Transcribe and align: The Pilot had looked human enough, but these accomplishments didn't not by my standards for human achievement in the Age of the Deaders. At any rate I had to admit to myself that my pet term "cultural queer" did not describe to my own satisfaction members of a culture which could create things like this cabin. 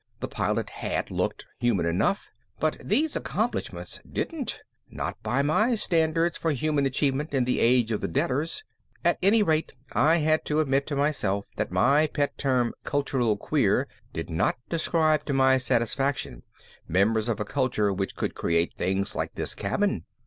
The 0.19 0.27
Pilot 0.27 0.71
had 0.71 1.11
looked 1.11 1.45
human 1.59 1.85
enough, 1.85 2.31
but 2.59 2.75
these 2.83 3.15
accomplishments 3.15 3.99
didn't 4.11 4.63
not 4.89 5.21
by 5.21 5.43
my 5.43 5.75
standards 5.75 6.39
for 6.39 6.49
human 6.49 6.87
achievement 6.87 7.35
in 7.35 7.45
the 7.45 7.59
Age 7.59 7.91
of 7.91 8.01
the 8.01 8.07
Deaders. 8.07 8.63
At 9.05 9.19
any 9.21 9.43
rate 9.43 9.73
I 9.93 10.17
had 10.17 10.43
to 10.45 10.59
admit 10.59 10.87
to 10.87 10.95
myself 10.95 11.45
that 11.57 11.71
my 11.71 12.07
pet 12.07 12.35
term 12.39 12.73
"cultural 12.83 13.37
queer" 13.37 13.87
did 14.11 14.27
not 14.31 14.57
describe 14.69 15.23
to 15.25 15.33
my 15.33 15.53
own 15.53 15.59
satisfaction 15.59 16.41
members 16.87 17.29
of 17.29 17.39
a 17.39 17.45
culture 17.45 17.93
which 17.93 18.15
could 18.15 18.33
create 18.33 18.73
things 18.75 19.13
like 19.13 19.35
this 19.35 19.53
cabin. 19.53 20.05